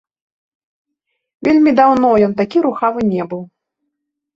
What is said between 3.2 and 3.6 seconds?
быў.